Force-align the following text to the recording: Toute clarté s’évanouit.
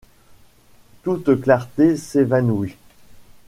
Toute 1.03 1.35
clarté 1.41 1.95
s’évanouit. 1.95 2.75